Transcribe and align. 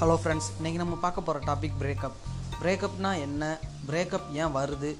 Hello 0.00 0.14
friends 0.20 0.46
இன்றைக்கி 0.58 0.76
நம்ம 0.76 0.94
பார்க்க 0.94 1.20
போகிற 1.20 1.40
டாபிக் 1.46 1.74
பிரேக்கப் 1.80 2.14
பிரேக்கப்னா 2.60 3.10
என்ன? 3.24 3.58
பிரேக்கப் 3.88 4.28
ஏன் 4.32 4.54
வருது? 4.54 4.90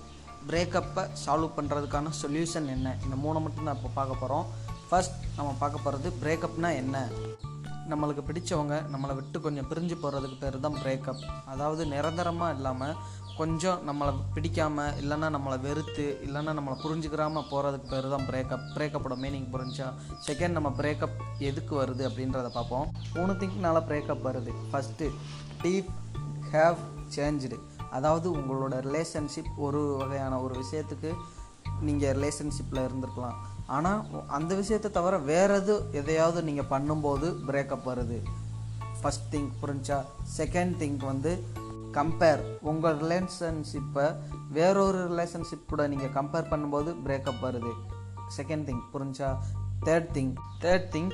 பிரேக்கப்பை 0.49 1.05
சால்வ் 1.23 1.55
பண்ணுறதுக்கான 1.57 2.11
சொல்யூஷன் 2.23 2.67
என்ன? 2.67 2.97
இந்த 3.05 3.17
மூணு 3.17 3.41
மட்டும் 3.41 3.65
தான் 3.65 3.77
இப்போ 3.77 3.91
பார்க்க 3.95 4.21
போகிறோம் 4.21 4.47
ஃபர்ஸ்ட் 4.89 5.17
நம்ம 5.37 5.55
பார்க்க 5.59 5.85
போகிறது 5.85 6.11
பிரேக்கப்னா 6.23 6.71
என்ன? 6.83 7.09
நம்மளுக்கு 7.91 8.25
பிடிச்சவங்க 8.29 8.75
நம்மளை 8.93 9.15
விட்டு 9.15 9.41
கொஞ்சம் 9.41 9.69
பிரிஞ்சு 9.71 9.97
போகிறதுக்கு 10.03 10.39
பேர் 10.41 10.61
தான் 10.61 10.79
பிரேக்கப் 10.83 11.23
அதாவது 11.47 11.87
நிரந்தரமாக 11.87 12.55
இல்லாமல் 12.57 12.95
கொஞ்சம் 13.41 13.79
நம்மளை 13.89 14.13
பிடிக்காமல் 14.35 14.97
இல்லைன்னா 15.03 15.29
நம்மளை 15.37 15.57
வெறுத்து 15.61 16.05
இல்லைன்னா 16.27 16.53
நம்மளை 16.59 16.75
புரிஞ்சுக்கிறாமல் 16.85 17.47
போகிறதுக்கு 17.51 17.91
பேர் 17.93 18.09
தான் 18.15 18.27
பிரேக்கப் 18.31 18.65
பிரேக்கப்போட 18.75 19.15
மீனிங் 19.23 19.47
புரிஞ்சா 19.53 19.87
செகண்ட் 20.27 20.57
நம்ம 20.57 20.71
பிரேக்கப் 20.79 21.15
எதுக்கு 21.39 21.75
வருது 21.83 22.03
அப்படின்றத 22.09 22.49
பார்ப்போம். 22.57 22.91
மூணு 23.15 23.33
திங்க்னால 23.33 23.81
பிரேக்கப் 23.91 24.25
வருது. 24.27 24.53
ஃபஸ்ட்டு 24.73 25.09
டீப் 25.63 25.89
ஹேவ் 26.53 26.83
சேஞ்சுடு 27.17 27.59
அதாவது 27.91 28.27
உங்களோட 28.37 28.75
ரிலேஷன்ஷிப் 28.89 29.51
ஒரு 29.67 29.81
வகையான 30.01 30.41
ஒரு 30.41 30.57
விஷயத்துக்கு 30.63 31.13
நீங்கள் 31.81 32.15
ரிலேஷன்ஷிப்பில் 32.17 32.85
இருந்திருக்கலாம். 32.89 33.39
ஆனால் 33.67 34.29
அந்த 34.39 34.53
விஷயத்தை 34.55 34.91
தவிர 34.91 35.19
வேறு 35.33 35.55
எது 35.55 35.77
எதையாவது 35.93 36.43
நீங்கள் 36.51 36.71
பண்ணும்போது 36.75 37.31
பிரேக்கப் 37.49 37.89
வருது. 37.91 38.21
ஃபஸ்ட் 39.01 39.27
திங்க் 39.33 39.53
புரிஞ்சா 39.63 39.99
செகண்ட் 40.37 40.77
திங்க் 40.83 41.05
வந்து 41.13 41.33
கம்பேர் 41.93 42.43
உங்கள் 42.61 42.99
ரிலேஷன்ஷிப்பை 42.99 44.17
வேறொரு 44.51 45.01
ரிலேஷன்ஷிப் 45.11 45.69
கூட 45.69 45.87
நீங்கள் 45.89 46.13
கம்பேர் 46.15 46.51
பண்ணும்போது 46.51 46.95
பிரேக்கப் 47.07 47.43
வருது. 47.43 47.73
செகண்ட் 48.37 48.67
திங் 48.69 48.83
புரிஞ்சா? 48.93 49.31
Third 49.85 50.11
thing 50.15 50.35
third 50.61 50.89
thing 50.95 51.11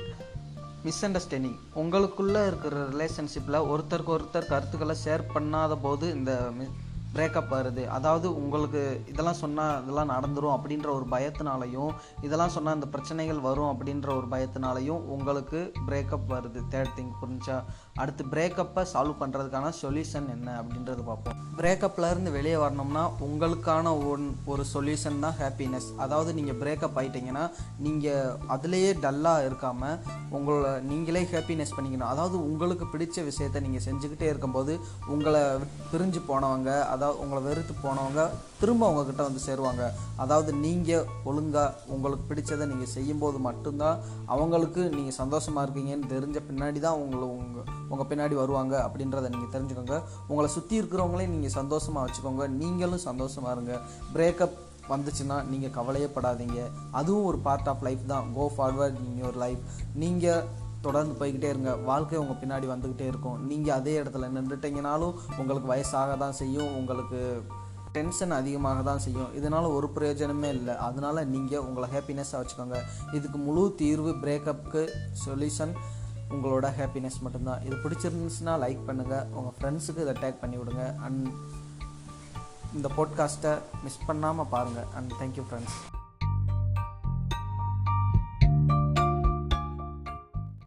misunderstanding 1.05 1.57
உங்களுக்குள்ளே 1.75 2.47
இருக்கிற 2.47 2.87
ரிலேஷன்ஷிப்பில் 2.89 3.65
ஒருத்தருக்கு 3.71 4.11
ஒருத்தர் 4.17 4.45
கருத்துக்களை 4.45 4.95
ஷேர் 5.05 5.23
பண்ணாத 5.33 5.77
போது 5.81 6.13
இந்த 6.13 6.51
பிரேக்கப் 7.17 7.53
வருது 7.57 7.83
அதாவது 7.97 8.27
உங்களுக்கு 8.41 8.81
இதெல்லாம் 9.11 9.39
சொன்னால் 9.43 9.77
இதெல்லாம் 9.83 10.11
நடந்துடும் 10.15 10.55
அப்படின்ற 10.55 10.89
ஒரு 10.97 11.05
பயத்தினாலையும் 11.13 11.91
இதெல்லாம் 12.27 12.53
சொன்னால் 12.55 12.77
இந்த 12.79 12.89
பிரச்சனைகள் 12.95 13.39
வரும் 13.47 13.69
அப்படின்ற 13.73 14.09
ஒரு 14.19 14.27
பயத்தினாலையும் 14.33 15.03
உங்களுக்கு 15.15 15.59
பிரேக்கப் 15.87 16.27
வருது. 16.33 16.59
தேர்ட் 16.73 16.95
திங் 16.97 17.13
புரிஞ்சா? 17.21 17.57
அடுத்து 18.01 18.23
பிரேக்கப்பை 18.33 18.83
சால்வ் 18.93 19.19
பண்ணுறதுக்கான 19.21 19.71
சொல்யூஷன் 19.81 20.27
என்ன 20.35 20.49
அப்படின்றது 20.61 21.03
பார்ப்போம். 21.09 21.37
பிரேக்கப்ல 21.59 22.09
இருந்து 22.13 22.31
வெளியே 22.37 22.57
வரணும்னா 22.63 23.03
உங்களுக்கான 23.27 23.93
ஒன் 24.11 24.25
ஒரு 24.51 24.63
சொல்யூஷன் 24.73 25.21
தான் 25.25 25.37
ஹாப்பினஸ் 25.41 25.87
அதாவது 26.05 26.31
நீங்கள் 26.39 26.59
பிரேக்கப் 26.61 26.97
ஆகிட்டீங்கன்னா 27.01 27.45
நீங்கள் 27.85 28.35
அதுலேயே 28.55 28.91
டல்லாக 29.05 29.47
இருக்காமல் 29.47 29.97
உங்களோட 30.37 30.67
நீங்களே 30.91 31.23
ஹாப்பினஸ் 31.33 31.75
பண்ணிக்கணும். 31.77 32.11
அதாவது 32.13 32.37
உங்களுக்கு 32.49 32.87
பிடிச்ச 32.93 33.23
விஷயத்தை 33.31 33.61
நீங்கள் 33.67 33.85
செஞ்சுக்கிட்டே 33.87 34.29
இருக்கும்போது 34.31 34.75
உங்களை 35.15 35.43
பிரிஞ்சு 35.91 36.21
போனவங்க 36.29 36.71
அதாவது 37.07 37.23
உங்களை 37.23 37.41
வெறுத்து 37.47 37.73
போனவங்க 37.83 38.21
திரும்ப 38.61 38.87
உங்ககிட்ட 38.91 39.21
வந்து 39.27 39.41
சேருவாங்க. 39.45 39.83
அதாவது 40.23 40.51
நீங்கள் 40.63 41.05
ஒழுங்காக 41.29 41.91
உங்களுக்கு 41.93 42.25
பிடிச்சதை 42.29 42.65
நீங்கள் 42.71 42.91
செய்யும்போது 42.95 43.37
மட்டும்தான் 43.47 43.99
அவங்களுக்கு 44.33 44.81
நீங்கள் 44.97 45.17
சந்தோஷமாக 45.19 45.63
இருக்கீங்கன்னு 45.65 46.11
தெரிஞ்ச 46.15 46.41
பின்னாடி 46.49 46.81
தான் 46.87 46.99
உங்களை 47.03 47.25
உங்கள் 47.37 47.69
உங்கள் 47.91 48.09
பின்னாடி 48.11 48.35
வருவாங்க 48.41 48.75
அப்படின்றத 48.85 49.31
நீங்கள் 49.35 49.53
தெரிஞ்சுக்கோங்க. 49.55 49.97
உங்களை 50.31 50.49
சுற்றி 50.57 50.75
இருக்கிறவங்களையும் 50.81 51.35
நீங்கள் 51.37 51.57
சந்தோஷமாக 51.59 52.05
வச்சுக்கோங்க. 52.05 52.45
நீங்களும் 52.61 53.05
சந்தோஷமாக 53.09 53.55
இருங்க. 53.57 53.75
பிரேக்கப் 54.15 54.57
வந்துச்சுன்னா 54.93 55.37
நீங்கள் 55.53 55.75
கவலையே 55.79 56.09
படாதீங்க. 56.15 56.59
அதுவும் 56.99 57.27
ஒரு 57.31 57.39
பார்ட் 57.49 57.69
ஆஃப் 57.73 57.83
லைஃப் 57.89 58.05
தான். 58.13 58.27
Go 58.37 58.45
forward 58.57 58.99
in 59.07 59.17
your 59.23 59.41
life 59.45 59.63
நீங்கள் 60.03 60.43
தொடர்ந்து 60.81 61.13
போய்கிட்டே 61.19 61.49
இருங்க. 61.53 61.75
வாழ்க்கை 61.75 62.19
உங்கள் 62.19 62.39
பின்னாடி 62.41 62.67
வந்துக்கிட்டே 62.73 63.07
இருக்கும். 63.11 63.37
நீங்கள் 63.49 63.75
அதே 63.79 63.93
இடத்துல 64.01 64.29
நின்றுட்டீங்கனாலும் 64.35 65.15
உங்களுக்கு 65.37 65.69
வயசாக 65.73 66.17
தான் 66.23 66.37
செய்யும். 66.41 66.71
உங்களுக்கு 66.79 67.19
டென்ஷன் 67.97 68.31
அதிகமாக 68.31 68.81
தான் 68.87 69.03
செய்யும். 69.05 69.33
இதனால் 69.39 69.67
ஒரு 69.77 69.87
பிரயோஜனமே 69.95 70.49
இல்லை. 70.57 70.75
அதனால் 70.87 71.27
நீங்கள் 71.27 71.63
உங்களை 71.67 71.89
ஹாப்பினஸ்ஸாக 71.95 72.41
வச்சுக்கோங்க. 72.41 72.79
இதுக்கு 73.13 73.37
முழு 73.37 73.63
தீர்வு 73.81 74.13
பிரேக்கப்புக்கு 74.23 74.83
சொல்யூஷன் 75.25 75.73
உங்களோட 76.35 76.69
ஹாப்பினஸ் 76.79 77.19
மட்டும்தான். 77.25 77.63
இது 77.67 77.75
பிடிச்சிருந்துச்சுன்னா 77.83 78.55
லைக் 78.65 78.87
பண்ணுங்கள் 78.89 79.27
உங்கள் 79.37 79.55
ஃப்ரெண்ட்ஸுக்கு 79.59 80.05
இதை 80.05 80.15
டேக் 80.23 80.41
பண்ணி 80.41 80.57
விடுங்க. 80.57 80.95
அண்ட் 81.05 81.27
இந்த 82.77 82.89
பாட்காஸ்ட்டை 82.97 83.53
மிஸ் 83.83 84.05
பண்ணாமல் 84.07 84.51
பாருங்கள் 84.55 84.89
அண்ட் 84.95 85.13
தேங்க்யூ 85.21 85.45
ஃப்ரெண்ட்ஸ் 85.49 85.96